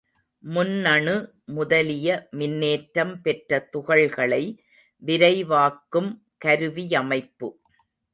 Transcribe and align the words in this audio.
முன்னணு 0.43 1.13
முதலிய 1.45 2.07
மின்னேற்றம் 2.31 3.11
பெற்ற 3.21 3.59
துகள்களை 3.73 4.41
விரைவாக்கும் 5.03 6.09
கருவியமைப்பு. 6.37 7.49